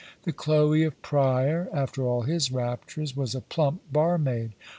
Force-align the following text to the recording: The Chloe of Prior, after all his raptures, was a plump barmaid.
The 0.23 0.33
Chloe 0.33 0.81
of 0.81 0.99
Prior, 1.03 1.69
after 1.71 2.03
all 2.07 2.23
his 2.23 2.51
raptures, 2.51 3.15
was 3.15 3.35
a 3.35 3.41
plump 3.41 3.83
barmaid. 3.91 4.53